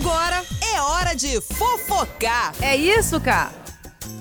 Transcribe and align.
Agora 0.00 0.44
é 0.72 0.80
hora 0.80 1.14
de 1.14 1.40
fofocar. 1.40 2.52
É 2.62 2.76
isso, 2.76 3.20
cara? 3.20 3.50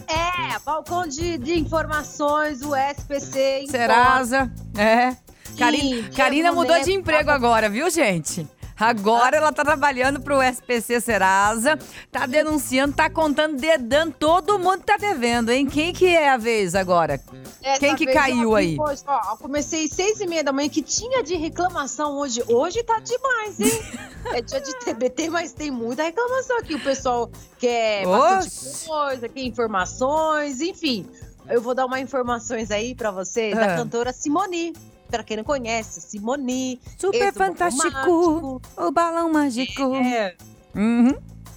É, 0.07 0.57
balcão 0.65 1.05
de, 1.05 1.37
de 1.37 1.59
informações, 1.59 2.63
o 2.63 2.75
SPC. 2.75 3.65
Serasa, 3.69 4.51
é. 4.75 5.11
Sim, 5.11 5.55
Karina, 5.57 6.09
Karina 6.15 6.51
mudou 6.51 6.81
de 6.81 6.91
emprego 6.91 7.29
agora, 7.29 7.69
viu, 7.69 7.89
gente? 7.91 8.47
Agora 8.79 9.37
ela 9.37 9.51
tá 9.51 9.63
trabalhando 9.63 10.21
pro 10.21 10.41
SPC 10.41 11.01
Serasa, 11.01 11.79
tá 12.11 12.25
denunciando, 12.25 12.95
tá 12.95 13.09
contando, 13.09 13.57
dedando, 13.57 14.13
todo 14.17 14.59
mundo 14.59 14.83
tá 14.83 14.97
devendo, 14.97 15.49
hein? 15.51 15.65
Quem 15.65 15.91
que 15.93 16.05
é 16.05 16.29
a 16.29 16.37
vez 16.37 16.75
agora? 16.75 17.19
Essa 17.63 17.79
Quem 17.79 17.95
que 17.95 18.05
vez 18.05 18.15
eu 18.15 18.21
caiu 18.21 18.55
aí? 18.55 18.77
Hoje, 18.79 19.01
ó, 19.07 19.31
eu 19.31 19.37
comecei 19.37 19.87
seis 19.87 20.19
e 20.21 20.27
meia 20.27 20.43
da 20.43 20.53
manhã, 20.53 20.69
que 20.69 20.81
tinha 20.81 21.23
de 21.23 21.35
reclamação 21.35 22.17
hoje. 22.17 22.43
Hoje 22.47 22.83
tá 22.83 22.99
demais, 22.99 23.59
hein? 23.59 23.81
é 24.33 24.41
dia 24.41 24.61
de 24.61 24.75
TBT, 24.79 25.29
mas 25.29 25.53
tem 25.53 25.71
muita 25.71 26.03
reclamação 26.03 26.57
aqui. 26.59 26.75
O 26.75 26.79
pessoal 26.79 27.29
quer 27.57 28.05
bastante 28.05 28.85
coisa, 28.87 29.29
quer 29.29 29.41
informações, 29.41 30.61
enfim. 30.61 31.05
Eu 31.49 31.61
vou 31.61 31.73
dar 31.73 31.85
umas 31.85 32.01
informações 32.01 32.69
aí 32.71 32.93
pra 32.93 33.09
vocês 33.09 33.55
da 33.55 33.73
Ah. 33.73 33.77
cantora 33.77 34.11
Simone. 34.13 34.73
Pra 35.09 35.23
quem 35.23 35.37
não 35.37 35.43
conhece, 35.43 36.01
Simone. 36.01 36.79
Super 36.97 37.33
fantástico, 37.33 38.61
o 38.77 38.91
balão 38.91 39.31
mágico. 39.31 39.95
É, 39.95 40.35
Uhum. 40.75 41.07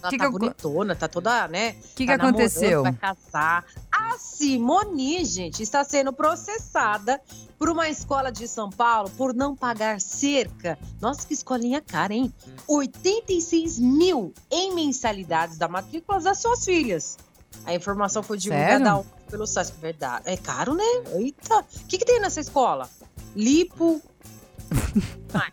ela 0.03 0.09
Que 0.11 0.17
tá 0.17 0.25
que 0.27 0.31
bonitona, 0.31 0.97
tá 0.97 1.09
toda, 1.09 1.47
né? 1.49 1.71
O 1.71 1.75
que, 1.95 2.05
que 2.05 2.07
tá 2.07 2.17
namorando, 2.17 2.37
aconteceu? 2.37 2.83
Vai 2.83 2.93
casar. 2.95 3.65
A 3.93 4.17
Simone, 4.19 5.25
gente, 5.25 5.63
está 5.63 5.85
sendo 5.85 6.13
processada 6.13 7.21
por 7.59 7.69
uma 7.69 7.89
escola 7.91 8.33
de 8.33 8.49
São 8.49 8.71
Paulo 8.71 9.11
por 9.11 9.35
não 9.35 9.55
pagar 9.55 10.01
cerca. 10.01 10.79
Nossa, 11.01 11.27
que 11.27 11.35
escolinha 11.35 11.83
cara, 11.83 12.15
hein? 12.15 12.33
86 12.67 13.79
mil 13.79 14.33
em 14.51 14.75
mensalidades 14.75 15.59
da 15.59 15.69
matrícula 15.69 16.19
das 16.21 16.39
suas 16.39 16.65
filhas. 16.65 17.19
A 17.67 17.75
informação 17.75 18.23
foi 18.23 18.39
divulgada 18.39 18.85
Sério? 18.85 19.07
pelo 19.29 19.47
site. 19.47 19.73
Verdade. 19.81 20.23
É 20.25 20.37
caro, 20.37 20.73
né? 20.75 20.85
Eita. 21.15 21.59
O 21.59 21.87
que, 21.87 21.99
que 21.99 22.05
tem 22.07 22.21
nessa 22.21 22.41
escola? 22.41 22.89
Lipo. 23.37 24.01
mais. 25.33 25.53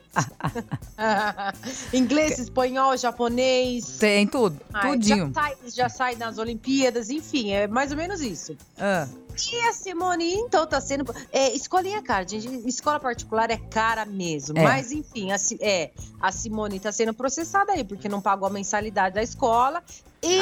Inglês, 1.94 2.40
espanhol, 2.40 2.98
japonês. 2.98 3.98
Tem 4.00 4.26
tudo, 4.28 4.60
Ai, 4.74 4.92
tudinho. 4.92 5.28
Já 5.34 5.42
sai, 5.42 5.56
já 5.68 5.90
sai 5.90 6.16
nas 6.16 6.38
Olimpíadas, 6.38 7.10
enfim, 7.10 7.52
é 7.52 7.68
mais 7.68 7.92
ou 7.92 7.98
menos 7.98 8.22
isso. 8.22 8.56
Ah, 8.78 9.08
E 9.52 9.60
a 9.68 9.74
Simone, 9.74 10.34
então, 10.34 10.66
tá 10.66 10.82
sendo. 10.82 11.14
É, 11.32 11.54
escolinha 11.56 12.02
cara, 12.02 12.28
gente. 12.28 12.48
Escola 12.68 13.00
particular 13.00 13.50
é 13.52 13.58
cara 13.58 14.06
mesmo. 14.06 14.58
É. 14.58 14.64
Mas, 14.64 14.92
enfim, 14.92 15.32
a, 15.32 15.36
é, 15.62 15.92
a 16.20 16.32
Simone 16.32 16.80
tá 16.80 16.92
sendo 16.92 17.14
processada 17.14 17.72
aí, 17.74 17.84
porque 17.84 18.10
não 18.10 18.22
pagou 18.22 18.48
a 18.48 18.52
mensalidade 18.52 19.16
da 19.16 19.24
escola. 19.24 19.84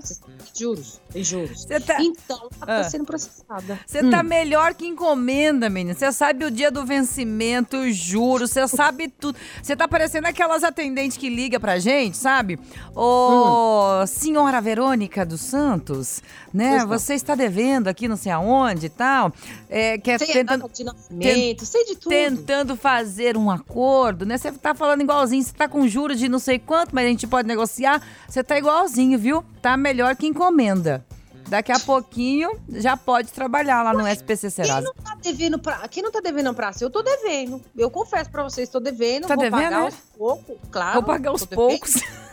Juros, 0.53 1.00
tem 1.12 1.23
juros. 1.23 1.64
Tá, 1.64 2.03
Então, 2.03 2.37
ela 2.61 2.81
Ah. 2.81 2.83
tá 2.83 2.91
sendo 2.91 3.05
processada. 3.05 3.78
Você 3.87 4.00
Hum. 4.03 4.11
tá 4.11 4.20
melhor 4.20 4.75
que 4.75 4.84
encomenda, 4.84 5.70
menina. 5.70 5.97
Você 5.97 6.11
sabe 6.11 6.45
o 6.45 6.50
dia 6.50 6.72
do 6.72 6.84
vencimento, 6.84 7.77
os 7.77 7.94
juros, 7.97 8.50
você 8.50 8.66
sabe 8.66 9.06
tudo. 9.06 9.38
Você 9.62 9.77
tá 9.77 9.87
parecendo 9.87 10.27
aquelas 10.27 10.65
atendentes 10.65 11.16
que 11.16 11.28
liga 11.28 11.60
pra 11.60 11.78
gente, 11.78 12.16
sabe? 12.16 12.59
Ô, 12.97 14.05
senhora 14.09 14.60
Verônica 14.60 15.25
dos 15.25 15.41
Santos, 15.41 16.22
né? 16.53 16.71
Pois 16.71 16.82
não. 16.82 16.88
Você 16.99 17.15
está 17.15 17.37
devendo 17.37 17.87
aqui 17.87 18.09
não 18.09 18.16
sei 18.16 18.32
aonde 18.32 18.87
e 18.87 18.91
tal. 18.91 19.32
É, 19.69 19.99
quer 19.99 20.19
Sei 20.19 20.31
a 20.31 20.32
tentando, 20.32 20.69
de 20.69 20.82
nascimento, 20.84 21.65
sei 21.65 21.84
de 21.84 21.94
tudo. 21.97 22.10
tentando 22.10 22.76
fazer 22.76 23.37
um 23.37 23.49
acordo, 23.50 24.26
né? 24.26 24.37
Você 24.37 24.50
tá 24.50 24.75
falando 24.75 25.03
igualzinho, 25.03 25.43
você 25.44 25.53
tá 25.53 25.69
com 25.69 25.87
juros 25.87 26.19
de 26.19 26.28
não 26.28 26.41
sei 26.41 26.59
quanto, 26.59 26.93
mas 26.94 27.05
a 27.06 27.09
gente 27.09 27.19
pode 27.26 27.47
negociar. 27.47 28.03
Você 28.28 28.42
tá 28.42 28.58
igualzinho, 28.58 29.19
viu? 29.19 29.44
Tá 29.62 29.76
melhor 29.76 30.16
que 30.16 30.26
encomenda. 30.26 31.04
Daqui 31.48 31.72
a 31.72 31.81
pouquinho 31.81 32.50
já 32.69 32.97
pode 32.97 33.32
trabalhar 33.32 33.82
lá 33.82 33.92
no 33.92 34.06
SPC 34.06 34.42
Quem 34.42 34.50
Serasa. 34.50 34.86
não 34.86 34.94
tá 34.94 35.16
devendo 35.20 35.58
pra... 35.58 35.88
Quem 35.88 36.00
não 36.00 36.12
tá 36.12 36.20
devendo 36.20 36.54
praça? 36.54 36.84
Eu 36.84 36.91
tô 36.91 37.03
devendo. 37.03 37.60
Eu 37.76 37.91
confesso 37.91 38.31
pra 38.31 38.44
vocês, 38.44 38.69
tô 38.69 38.78
devendo. 38.78 39.26
Tá 39.26 39.34
vou 39.34 39.42
devendo, 39.42 39.62
pagar 39.62 39.81
é? 39.81 39.84
aos 39.86 39.94
poucos, 40.16 40.56
claro. 40.70 40.92
Vou 40.94 41.03
pagar 41.03 41.31
aos 41.31 41.44
poucos. 41.44 41.94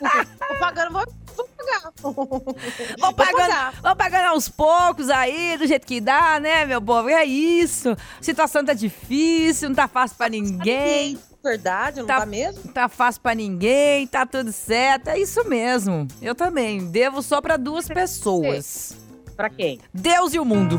Vou 0.00 0.58
pagando, 0.58 0.92
vou, 0.92 1.04
vou 1.36 1.48
pagar. 1.56 1.92
Vou 2.98 3.14
pagando, 3.14 3.82
vou 3.82 3.96
pagando 3.96 4.26
aos 4.30 4.48
poucos 4.48 5.08
aí, 5.08 5.56
do 5.56 5.66
jeito 5.66 5.86
que 5.86 6.00
dá, 6.00 6.40
né, 6.40 6.64
meu 6.64 6.82
povo? 6.82 7.08
É 7.08 7.24
isso. 7.24 7.90
A 7.90 8.22
situação 8.22 8.64
tá 8.64 8.74
difícil, 8.74 9.68
não 9.68 9.76
tá 9.76 9.86
fácil 9.86 10.16
pra 10.16 10.28
ninguém. 10.28 11.18
Verdade, 11.42 12.00
não 12.00 12.06
Tá- 12.06 12.20
tá, 12.20 12.26
mesmo? 12.26 12.60
Não 12.66 12.72
tá 12.72 12.88
fácil 12.88 13.22
pra 13.22 13.34
ninguém, 13.34 14.06
tá 14.06 14.26
tudo 14.26 14.52
certo. 14.52 15.08
É 15.08 15.18
isso 15.18 15.42
mesmo. 15.48 16.06
Eu 16.20 16.34
também. 16.34 16.86
Devo 16.90 17.22
só 17.22 17.40
pra 17.40 17.56
duas 17.56 17.88
pessoas: 17.88 18.94
Pra 19.36 19.48
quem? 19.48 19.80
Deus 19.94 20.34
e 20.34 20.38
o 20.38 20.44
mundo. 20.44 20.78